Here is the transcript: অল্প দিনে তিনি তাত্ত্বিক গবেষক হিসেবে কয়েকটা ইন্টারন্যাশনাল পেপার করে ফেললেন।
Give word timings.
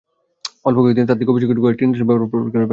অল্প 0.67 0.77
দিনে 0.83 0.95
তিনি 0.97 1.07
তাত্ত্বিক 1.09 1.27
গবেষক 1.29 1.47
হিসেবে 1.49 1.63
কয়েকটা 1.63 1.83
ইন্টারন্যাশনাল 1.85 2.19
পেপার 2.21 2.39
করে 2.39 2.45
ফেললেন। 2.53 2.69